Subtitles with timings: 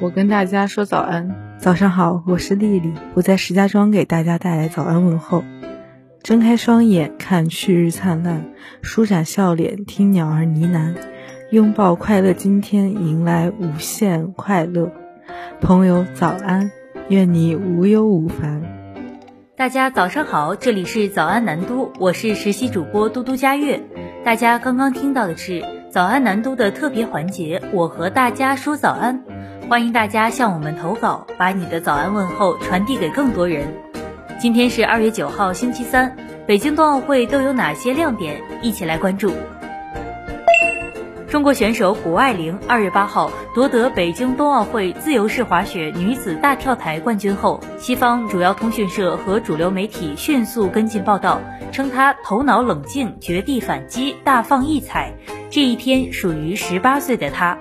[0.00, 5.44] 我跟大家说早安，早上好，我是丽丽，我在石家庄给大家带来早安问候。
[6.24, 8.42] 睁开双眼看旭日灿烂，
[8.82, 10.96] 舒展笑脸听鸟儿呢喃，
[11.52, 14.90] 拥抱快乐，今天迎来无限快乐。
[15.60, 16.72] 朋友早安，
[17.08, 18.62] 愿你无忧无烦。
[19.56, 23.80] 大家早上好，这里是早安南都，我是实习主播嘟嘟佳悦。
[24.24, 29.22] 大家刚刚听到的是早安南都的特别环节，我和大家说早安。
[29.66, 33.66] 欢迎大家向我们投稿，把你的早安问候传递给更多人。
[34.38, 36.14] 今天是二月九号，星期三，
[36.46, 38.42] 北京冬奥会都有哪些亮点？
[38.60, 39.32] 一起来关注。
[41.28, 51.40] 中国选手谷爱凌二月八号夺得北京冬奥会自由式滑雪女子大跳台冠军后，西方主要通讯社和主流媒体迅速跟进报道，
[51.72, 55.14] 称她头脑冷静、绝地反击、大放异彩。
[55.50, 57.56] 这一天属于十八岁的她。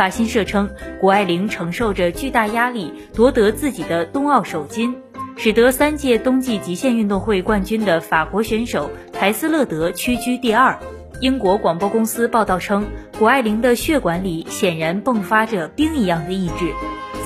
[0.00, 4.96] 法新社称，谷爱凌承受着巨大压力夺得自己的冬奥首金，
[5.36, 10.78] 使得三届冬季极限运动会冠军的法国选手台斯勒德屈居第二。
[11.20, 12.86] 英国广播公司报道称，
[13.18, 16.72] 谷爱凌的血管里显然迸发着冰一样的意志。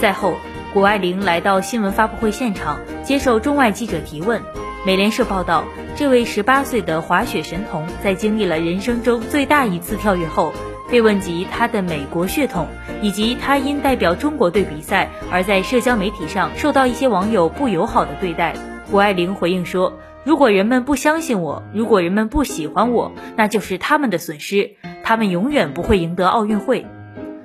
[0.00, 0.34] 赛后，
[0.72, 4.42] 谷爱凌来到新闻发布会现场接受中外记者提问。
[4.84, 5.62] 美联社报道，
[5.94, 10.52] 这位十八岁的滑雪神童在经历了人生中最大一次跳跃后。
[10.94, 12.68] 被问及他的美国血统，
[13.02, 18.54] 以及他因代表中国队比赛而在社交媒体上受到一些网友不友好的对待，
[18.88, 26.86] 谷爱凌回应说：“如果人们不相信我，如果人们不喜欢我，那就是他们的损失，他们永远不会赢得奥运会。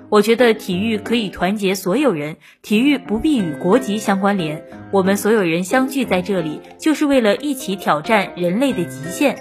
[0.09, 4.63] 我觉得体育可以团结所有人，体育不必与国籍相关联。
[4.91, 9.39] 我们所有人相聚在这里，就是为了一起挑战人类的极限。”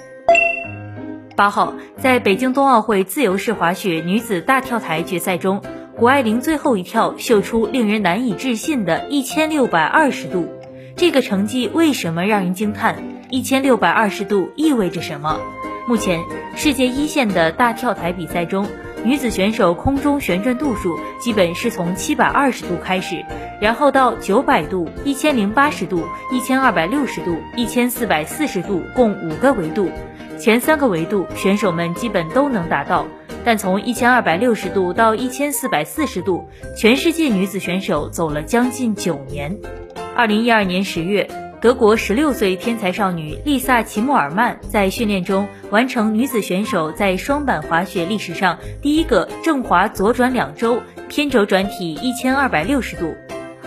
[1.38, 5.62] 八号，在北京冬奥会自由式滑雪女子大跳台决赛中，
[5.96, 10.48] 谷爱凌最后一跳秀出令人难以置信的一千六百二十度。
[10.96, 12.96] 这个成绩为什么让人惊叹？
[13.30, 15.38] 一千六百二十度意味着什么？
[15.86, 16.24] 目前，
[16.56, 18.66] 世界一线的大跳台比赛中，
[19.04, 23.24] 女子选手空中旋转度数基本是从七百二十度开始，
[23.60, 29.88] 然后到九百度、一千零八十度、一千二百六十度、一千四百四十度，共五个维度。
[30.38, 33.06] 前三个维度选手们基本都能达到，
[33.44, 39.58] 但从一千二百六十度到一千四百四十度，全世界女子选手走了将近九年。
[40.14, 41.28] 二零一二年十月，
[41.60, 53.12] 德国十六岁天才少女丽萨齐默尔曼在训练中完成女子选手在双板滑雪历史上第一个正滑左转两周，偏轴转体一千二百六十度。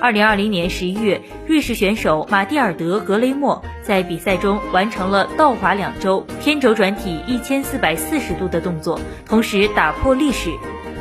[0.01, 10.49] 二零二零年十一月，瑞士选手马蒂尔德·格雷莫在比赛中完成了倒滑两周、偏轴转体一千四百四十度的动作，同时打破历史。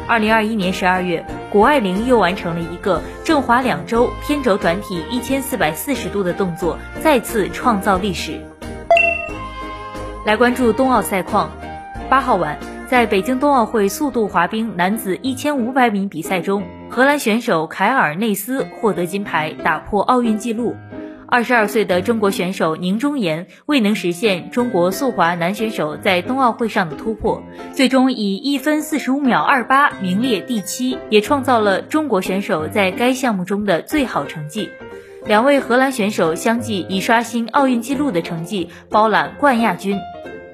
[0.06, 8.38] 二零二一年十二月，谷爱凌又完成了一个正滑两周、偏轴转体一千四百四十度的动作，再次创造历史。
[10.26, 11.50] 来关注冬奥赛况，
[12.10, 12.58] 八号晚。
[12.90, 20.74] 在北京冬奥会速度滑冰男子一千五百米比赛中，荷兰选手凯尔内斯获得金牌，打破奥运纪录。
[21.28, 34.68] 二十二岁的中国选手宁忠岩未能实现中国速滑男选手在冬奥会上的突破，最终以一分四十五秒二八名列第七，也创造了中国选手在该项目中的最好成绩。
[35.26, 39.96] 两位荷兰选手相继以刷新奥运纪录的成绩包揽冠亚军。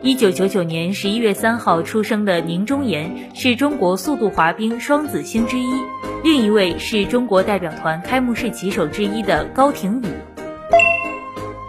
[0.06, 5.82] 一九九九年十一月三号出生的宁忠岩是中国速度滑冰双子星之一，
[6.22, 10.06] 另一位是中国代表团开幕式旗手之一的高亭宇。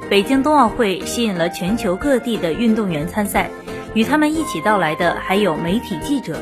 [0.08, 3.50] 北京冬奥会吸引了全球各地的运动员参赛，
[3.96, 6.40] 与他们一起到来的还有媒体记者。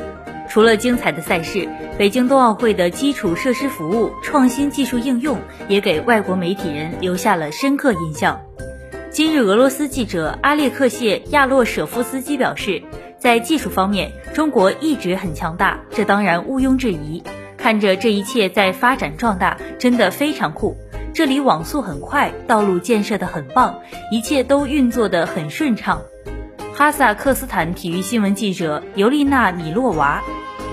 [0.49, 1.65] 除了精彩的赛事，
[1.97, 5.37] 北京冬奥会的基础设施服务、创新技术应用
[5.69, 8.37] 也给外国媒体人留下了深刻印象。
[9.15, 12.83] 今日，俄罗斯记者阿列克谢亚洛舍夫斯基表示，
[13.17, 17.23] 在技术方面，中国一直很强大，这当然毋庸置疑。
[17.55, 20.75] 看着这一切在发展壮大，真的非常酷。
[21.13, 23.79] 这里网速很快，道路建设的很棒，
[24.11, 26.01] 一切都运作的很顺畅。
[26.73, 30.21] 哈萨克斯坦体育新闻记者尤丽娜米洛娃，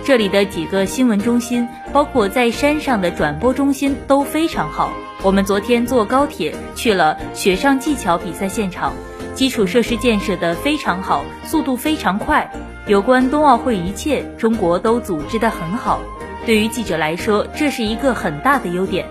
[0.04, 4.92] 这里的几个新闻中心，包括在山上的转播中心都非常好。
[5.22, 8.92] 我们昨天坐高铁去了雪上技巧比赛现场，
[9.34, 12.50] 基础设施建设的非常好，速度非常快。
[12.88, 16.00] 有关冬奥会一切，中国都组织的很好。
[16.44, 19.06] 对于记者来说，这是一个很大的优点。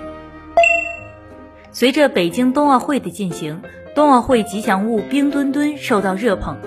[1.71, 3.61] 随着北京冬奥会的进行，
[3.95, 6.57] 冬奥会吉祥物冰墩墩受到热捧。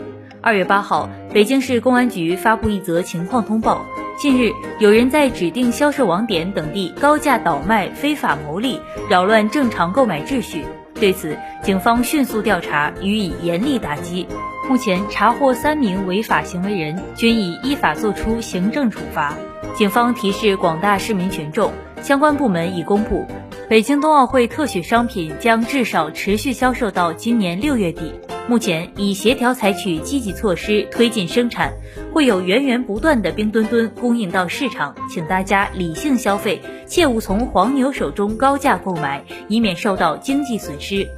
[0.40, 3.84] 二月八号，北京市公安局发布一则情况通报。
[4.24, 10.64] 近日，有人在指定销售网点等地高价倒卖、非法牟利，扰乱正常购买秩序。
[10.94, 14.26] 对此，警方迅速调查，予以严厉打击。
[14.66, 19.34] 目前查获三名违法行为人，均已依法作出行政处罚。
[19.74, 23.26] 警方提示广大市民群众，相关部门已公布，
[23.66, 28.12] 北京冬奥会特许商品将至少持续销售到今年六月底。
[28.46, 31.72] 目前已协调采取积极措施，推进生产，
[32.12, 41.08] 会有源源不断的冰墩墩供应到市场，请大家理性消费，切勿从黄牛手中高价购买，以免受到经济损失。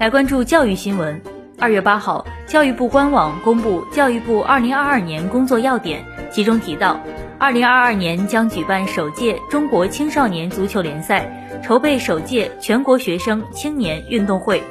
[0.00, 1.22] 来关注教育新闻。
[1.58, 7.00] 二月八号，教育部官网公布教育部二零二二年工作要点，其中提到，
[7.38, 14.62] 二零二二年将举办首届中国青少年足球联赛，筹备首届全国学生青年运动会。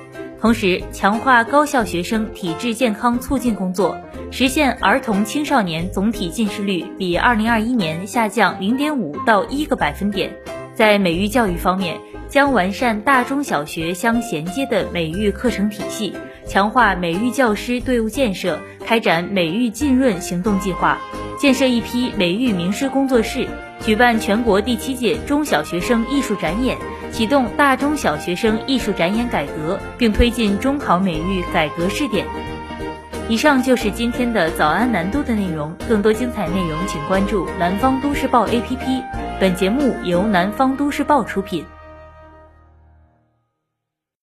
[0.41, 3.95] 同时，强化高校学生体质健康促进工作，
[4.31, 10.35] 实现儿童青少年总体近视率比二零二一年下降零点五到一个百分点。
[10.73, 16.13] 在美育教育方面，将完善大中小学相衔接的美育课程体系，
[16.47, 20.97] 强化美育教师队伍建设，开展美育浸润行动计划，
[21.37, 23.47] 建设一批美育名师工作室，
[23.81, 26.77] 举办全国第七届中小学生艺术展演。
[27.11, 32.25] 启动大中小学生艺术展演改革，并推进中考美育改革试点。
[33.29, 39.03] 以上就是今天的早安南都的内容，更多精彩内容请关注南方都市报 APP。
[39.39, 41.65] 本节目由南方都市报出品。